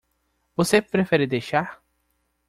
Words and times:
Você 0.55 0.81
prefere 0.81 1.27
deixar? 1.27 1.79